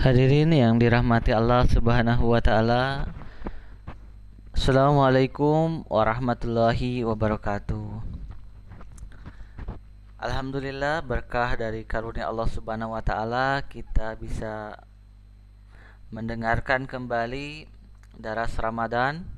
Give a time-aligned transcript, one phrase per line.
[0.00, 3.12] Hadirin yang dirahmati Allah Subhanahu wa taala.
[4.56, 8.00] Assalamualaikum warahmatullahi wabarakatuh.
[10.16, 14.80] Alhamdulillah berkah dari karunia Allah Subhanahu wa taala kita bisa
[16.08, 17.68] mendengarkan kembali
[18.16, 19.28] daras Ramadan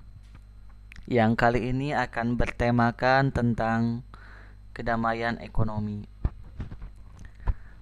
[1.10, 4.06] yang kali ini akan bertemakan tentang
[4.70, 6.11] kedamaian ekonomi.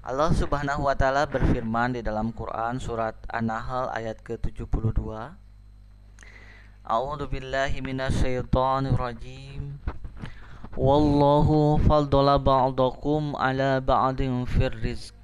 [0.10, 5.02] Allah Subhanahu wa taala berfirman di dalam Quran surat An-Nahl ayat ke-72.
[6.86, 9.82] A'udzu billahi minasyaitonir rajim.
[10.78, 15.16] Wallahu faddala ba'dakum ala ba'din fir rizq.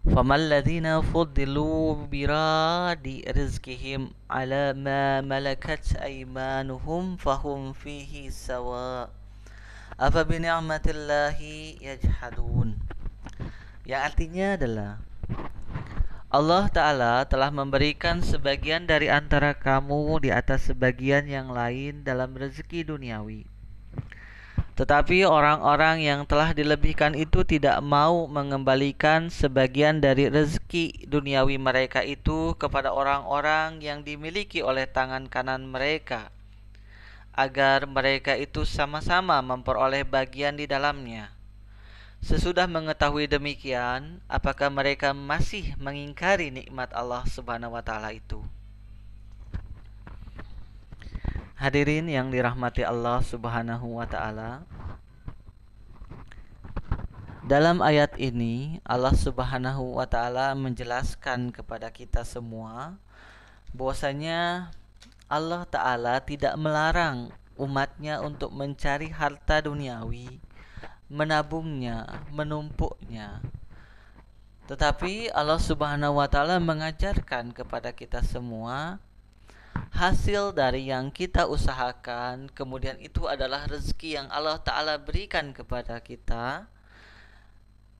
[0.00, 3.04] فما الذين فضلوا براد
[3.36, 9.10] رزقهم على ما ملكت أيمانهم فهم فيه سواء
[10.00, 11.38] أفبنعمة الله
[11.84, 12.68] يجحدون
[13.85, 14.91] yang artinya adalah
[16.33, 22.81] Allah Ta'ala telah memberikan sebagian dari antara kamu di atas sebagian yang lain dalam rezeki
[22.81, 23.45] duniawi.
[24.75, 32.57] Tetapi orang-orang yang telah dilebihkan itu tidak mau mengembalikan sebagian dari rezeki duniawi mereka itu
[32.59, 36.33] kepada orang-orang yang dimiliki oleh tangan kanan mereka,
[37.31, 41.34] agar mereka itu sama-sama memperoleh bagian di dalamnya.
[42.25, 48.41] Sesudah mengetahui demikian, apakah mereka masih mengingkari nikmat Allah Subhanahu wa taala itu?
[51.53, 54.65] Hadirin yang dirahmati Allah Subhanahu wa taala.
[57.45, 62.97] Dalam ayat ini Allah Subhanahu wa taala menjelaskan kepada kita semua
[63.69, 64.73] bahwasanya
[65.29, 70.41] Allah taala tidak melarang umatnya untuk mencari harta duniawi
[71.11, 73.41] menabungnya, menumpuknya.
[74.65, 78.97] Tetapi Allah Subhanahu wa taala mengajarkan kepada kita semua
[79.93, 86.65] hasil dari yang kita usahakan, kemudian itu adalah rezeki yang Allah taala berikan kepada kita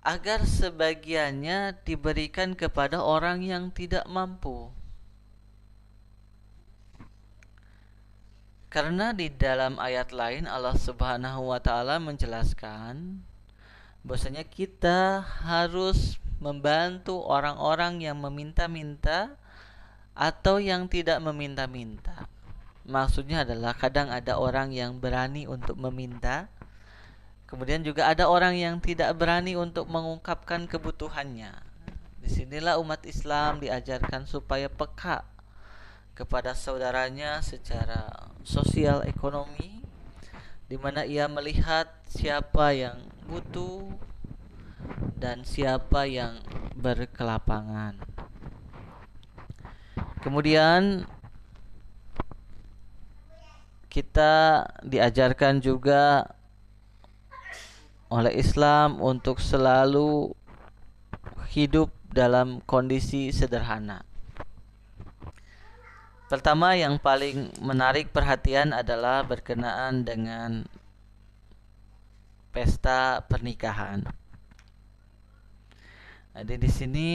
[0.06, 4.70] agar sebagiannya diberikan kepada orang yang tidak mampu.
[8.76, 13.24] Karena di dalam ayat lain Allah Subhanahu wa taala menjelaskan
[14.04, 19.40] bahwasanya kita harus membantu orang-orang yang meminta-minta
[20.12, 22.28] atau yang tidak meminta-minta.
[22.84, 26.52] Maksudnya adalah kadang ada orang yang berani untuk meminta,
[27.48, 31.56] kemudian juga ada orang yang tidak berani untuk mengungkapkan kebutuhannya.
[32.20, 35.24] Di sinilah umat Islam diajarkan supaya peka
[36.16, 39.84] kepada saudaranya secara sosial ekonomi
[40.66, 43.94] di mana ia melihat siapa yang butuh
[45.20, 46.40] dan siapa yang
[46.74, 48.00] berkelapangan.
[50.24, 51.06] Kemudian
[53.92, 56.34] kita diajarkan juga
[58.10, 60.34] oleh Islam untuk selalu
[61.54, 64.15] hidup dalam kondisi sederhana.
[66.26, 70.66] Pertama yang paling menarik perhatian adalah berkenaan dengan
[72.50, 74.02] pesta pernikahan.
[76.34, 77.10] Jadi di sini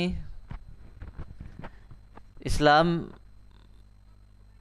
[2.40, 3.10] Islam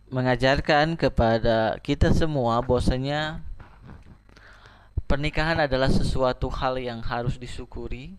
[0.09, 3.46] mengajarkan kepada kita semua bahwasanya
[5.06, 8.18] pernikahan adalah sesuatu hal yang harus disyukuri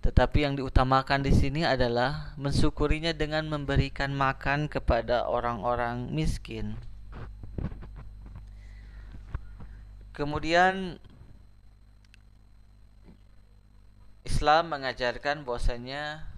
[0.00, 6.80] tetapi yang diutamakan di sini adalah mensyukurinya dengan memberikan makan kepada orang-orang miskin.
[10.16, 10.96] Kemudian
[14.24, 16.28] Islam mengajarkan bahwasanya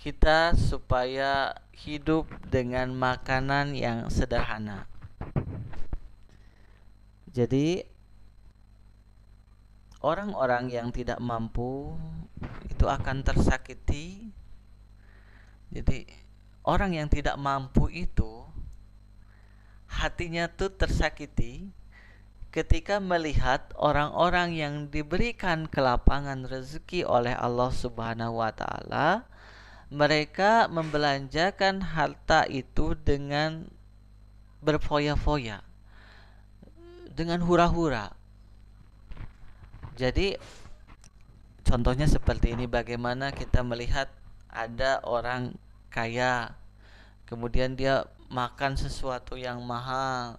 [0.00, 4.84] kita supaya hidup dengan makanan yang sederhana.
[7.32, 7.93] Jadi
[10.04, 11.96] orang-orang yang tidak mampu
[12.68, 14.28] itu akan tersakiti.
[15.72, 16.04] Jadi
[16.68, 18.44] orang yang tidak mampu itu
[19.88, 21.72] hatinya tuh tersakiti
[22.52, 29.26] ketika melihat orang-orang yang diberikan kelapangan rezeki oleh Allah Subhanahu wa taala
[29.90, 33.66] mereka membelanjakan harta itu dengan
[34.62, 35.66] berfoya-foya
[37.10, 38.14] dengan hura-hura
[39.94, 40.38] jadi
[41.66, 44.10] contohnya seperti ini bagaimana kita melihat
[44.50, 45.54] ada orang
[45.90, 46.54] kaya
[47.26, 50.38] kemudian dia makan sesuatu yang mahal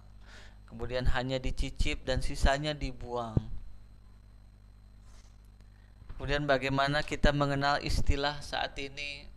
[0.68, 3.56] kemudian hanya dicicip dan sisanya dibuang
[6.16, 9.28] Kemudian bagaimana kita mengenal istilah saat ini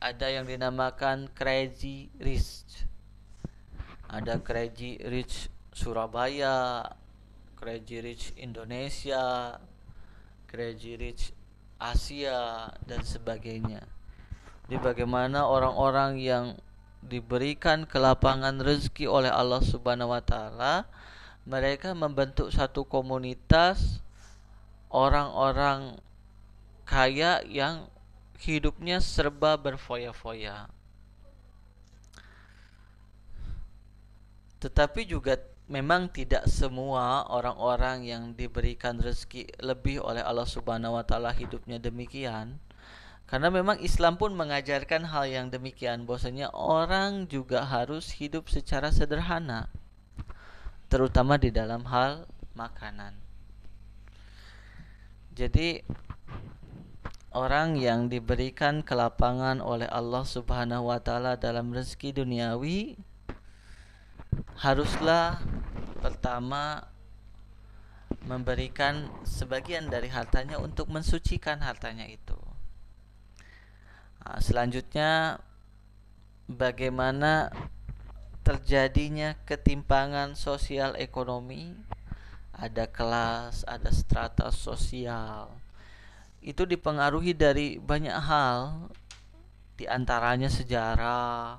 [0.00, 2.64] ada yang dinamakan crazy rich.
[4.08, 6.80] Ada crazy rich Surabaya,
[7.64, 9.56] crazy rich Indonesia,
[10.44, 11.32] crazy rich
[11.80, 13.80] Asia dan sebagainya.
[14.68, 16.60] Jadi bagaimana orang-orang yang
[17.00, 20.84] diberikan kelapangan rezeki oleh Allah Subhanahu wa taala,
[21.48, 24.04] mereka membentuk satu komunitas
[24.92, 25.96] orang-orang
[26.84, 27.88] kaya yang
[28.44, 30.68] hidupnya serba berfoya-foya.
[34.60, 41.32] Tetapi juga memang tidak semua orang-orang yang diberikan rezeki lebih oleh Allah Subhanahu wa taala
[41.32, 42.60] hidupnya demikian.
[43.24, 49.72] Karena memang Islam pun mengajarkan hal yang demikian bahwasanya orang juga harus hidup secara sederhana
[50.92, 53.16] terutama di dalam hal makanan.
[55.34, 55.82] Jadi
[57.34, 62.94] orang yang diberikan kelapangan oleh Allah Subhanahu wa taala dalam rezeki duniawi
[64.60, 65.42] haruslah
[66.04, 66.84] pertama
[68.28, 72.36] memberikan sebagian dari hartanya untuk mensucikan hartanya itu.
[74.20, 75.40] Nah, selanjutnya
[76.44, 77.48] bagaimana
[78.44, 81.72] terjadinya ketimpangan sosial ekonomi,
[82.52, 85.48] ada kelas, ada strata sosial,
[86.44, 88.92] itu dipengaruhi dari banyak hal
[89.80, 91.56] di antaranya sejarah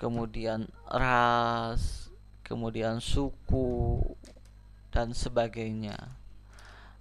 [0.00, 2.07] kemudian ras
[2.48, 4.00] kemudian suku
[4.88, 6.16] dan sebagainya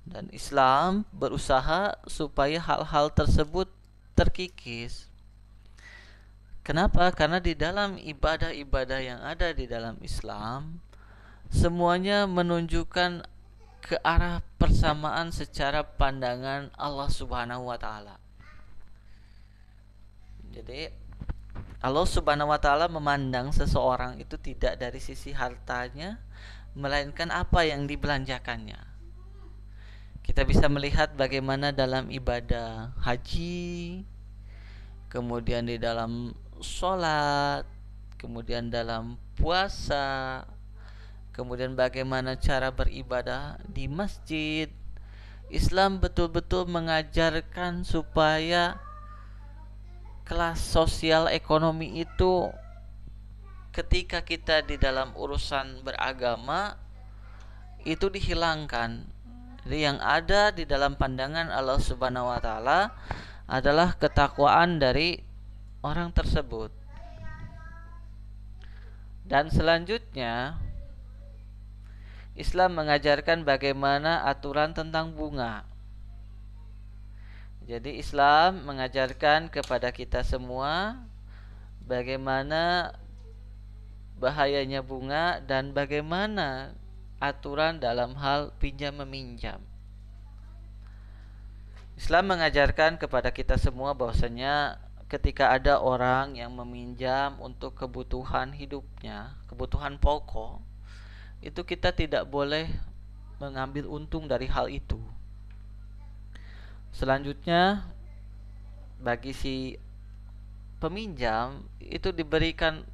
[0.03, 3.71] dan Islam berusaha supaya hal-hal tersebut
[4.13, 5.07] terkikis
[6.67, 7.15] Kenapa?
[7.15, 10.83] Karena di dalam ibadah-ibadah yang ada di dalam Islam
[11.47, 13.23] semuanya menunjukkan
[13.79, 18.19] ke arah persamaan secara pandangan Allah Subhanahu wa taala.
[20.51, 20.91] Jadi
[21.87, 26.19] Allah Subhanahu wa taala memandang seseorang itu tidak dari sisi hartanya
[26.75, 28.75] melainkan apa yang dibelanjakannya.
[30.19, 34.03] Kita bisa melihat bagaimana dalam ibadah haji,
[35.07, 37.63] kemudian di dalam sholat,
[38.19, 40.43] kemudian dalam puasa,
[41.31, 44.67] kemudian bagaimana cara beribadah di masjid.
[45.47, 48.75] Islam betul-betul mengajarkan supaya
[50.27, 52.51] kelas sosial ekonomi itu
[53.71, 56.75] ketika kita di dalam urusan beragama
[57.87, 59.07] itu dihilangkan.
[59.63, 62.91] Jadi yang ada di dalam pandangan Allah Subhanahu wa taala
[63.47, 65.23] adalah ketakwaan dari
[65.79, 66.75] orang tersebut.
[69.23, 70.59] Dan selanjutnya
[72.35, 75.63] Islam mengajarkan bagaimana aturan tentang bunga.
[77.67, 81.03] Jadi Islam mengajarkan kepada kita semua
[81.83, 82.95] bagaimana
[84.15, 86.71] bahayanya bunga dan bagaimana
[87.19, 89.59] aturan dalam hal pinjam meminjam.
[91.99, 94.79] Islam mengajarkan kepada kita semua bahwasanya
[95.11, 100.63] ketika ada orang yang meminjam untuk kebutuhan hidupnya, kebutuhan pokok,
[101.43, 102.69] itu kita tidak boleh
[103.43, 105.16] mengambil untung dari hal itu.
[106.91, 107.85] Selanjutnya
[108.97, 109.55] bagi si
[110.77, 112.85] peminjam itu diberikan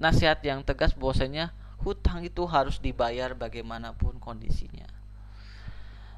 [0.00, 1.52] nasihat yang tegas bahwasanya
[1.84, 4.88] hutang itu harus dibayar bagaimanapun kondisinya.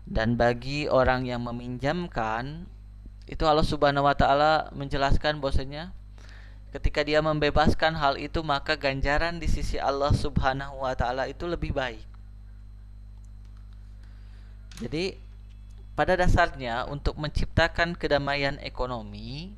[0.07, 2.71] Dan bagi orang yang meminjamkan
[3.27, 5.91] itu Allah Subhanahu wa taala menjelaskan bahwasanya
[6.71, 11.75] ketika dia membebaskan hal itu maka ganjaran di sisi Allah Subhanahu wa taala itu lebih
[11.75, 12.07] baik.
[14.79, 15.19] Jadi
[15.97, 19.57] pada dasarnya untuk menciptakan kedamaian ekonomi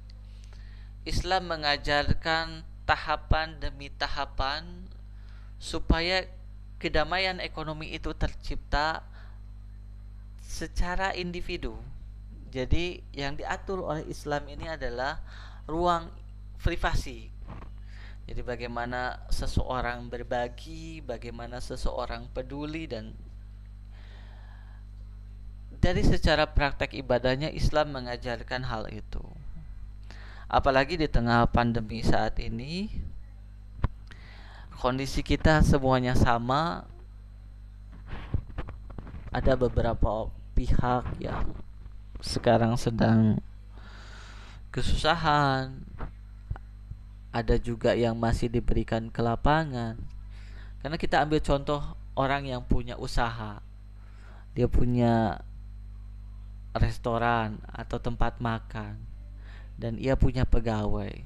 [1.09, 4.65] Islam mengajarkan tahapan demi tahapan
[5.57, 6.29] supaya
[6.77, 9.01] kedamaian ekonomi itu tercipta
[10.45, 11.81] secara individu.
[12.53, 15.21] Jadi yang diatur oleh Islam ini adalah
[15.65, 16.13] ruang
[16.61, 17.33] privasi.
[18.29, 23.17] Jadi bagaimana seseorang berbagi, bagaimana seseorang peduli dan
[25.79, 29.23] dari secara praktek ibadahnya Islam mengajarkan hal itu.
[30.49, 32.89] Apalagi di tengah pandemi saat ini
[34.79, 36.87] kondisi kita semuanya sama.
[39.29, 41.53] Ada beberapa pihak yang
[42.25, 43.39] sekarang sedang
[44.73, 45.85] kesusahan,
[47.29, 50.01] ada juga yang masih diberikan ke lapangan.
[50.81, 51.81] Karena kita ambil contoh
[52.17, 53.61] orang yang punya usaha.
[54.57, 55.45] Dia punya
[56.77, 58.99] restoran atau tempat makan
[59.79, 61.25] dan ia punya pegawai.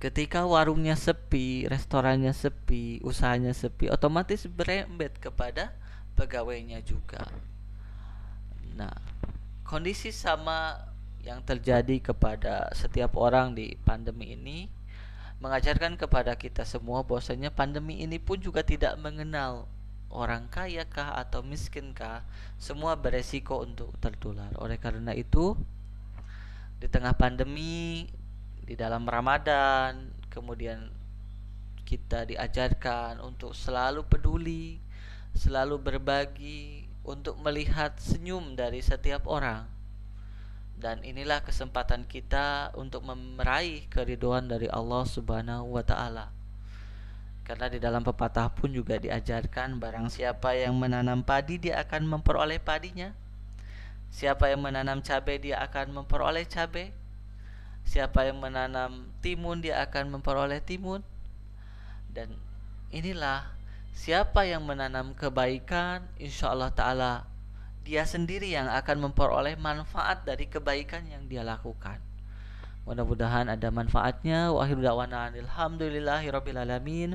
[0.00, 5.76] Ketika warungnya sepi, restorannya sepi, usahanya sepi, otomatis berembet kepada
[6.16, 7.28] pegawainya juga.
[8.72, 8.96] Nah,
[9.60, 10.88] kondisi sama
[11.20, 14.72] yang terjadi kepada setiap orang di pandemi ini
[15.40, 19.68] mengajarkan kepada kita semua bahwasanya pandemi ini pun juga tidak mengenal
[20.10, 22.26] orang kaya kah atau miskin kah,
[22.58, 24.50] semua beresiko untuk tertular.
[24.58, 25.54] Oleh karena itu,
[26.80, 28.08] di tengah pandemi
[28.64, 30.88] di dalam Ramadan kemudian
[31.84, 34.80] kita diajarkan untuk selalu peduli
[35.36, 39.68] selalu berbagi untuk melihat senyum dari setiap orang
[40.80, 46.32] dan inilah kesempatan kita untuk meraih keriduan dari Allah Subhanahu wa taala.
[47.50, 52.62] Karena di dalam pepatah pun juga diajarkan barang siapa yang menanam padi dia akan memperoleh
[52.62, 53.10] padinya
[54.10, 56.90] Siapa yang menanam cabai dia akan memperoleh cabai.
[57.86, 61.00] Siapa yang menanam timun dia akan memperoleh timun.
[62.10, 62.34] Dan
[62.90, 63.46] inilah
[63.94, 67.12] siapa yang menanam kebaikan insya Allah Ta'ala
[67.86, 72.02] dia sendiri yang akan memperoleh manfaat dari kebaikan yang dia lakukan.
[72.82, 74.50] Mudah-mudahan ada manfaatnya.
[74.50, 77.14] Wa akhiru da'wana alhamdulillahi rabbil alamin.